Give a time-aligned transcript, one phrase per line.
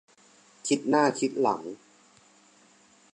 [0.67, 1.61] คิดหน้าคิดหลัง